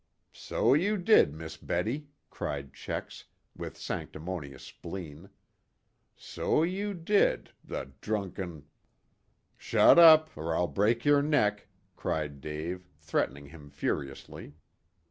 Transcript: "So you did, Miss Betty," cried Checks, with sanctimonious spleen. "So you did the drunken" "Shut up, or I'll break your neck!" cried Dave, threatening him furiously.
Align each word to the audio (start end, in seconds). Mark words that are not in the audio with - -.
"So 0.33 0.73
you 0.73 0.97
did, 0.97 1.31
Miss 1.31 1.57
Betty," 1.57 2.07
cried 2.31 2.73
Checks, 2.73 3.25
with 3.55 3.77
sanctimonious 3.77 4.63
spleen. 4.63 5.29
"So 6.15 6.63
you 6.63 6.95
did 6.95 7.51
the 7.63 7.91
drunken" 8.01 8.65
"Shut 9.69 9.99
up, 9.99 10.31
or 10.35 10.55
I'll 10.55 10.65
break 10.67 11.05
your 11.05 11.21
neck!" 11.21 11.67
cried 11.95 12.41
Dave, 12.41 12.87
threatening 12.99 13.45
him 13.49 13.69
furiously. 13.69 14.55